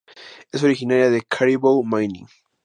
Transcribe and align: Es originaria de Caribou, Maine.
Es 0.51 0.63
originaria 0.63 1.11
de 1.11 1.21
Caribou, 1.21 1.83
Maine. 1.85 2.25